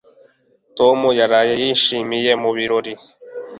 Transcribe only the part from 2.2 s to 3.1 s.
mu birori.